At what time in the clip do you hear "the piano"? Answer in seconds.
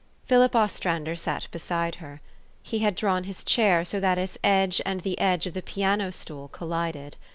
5.53-6.11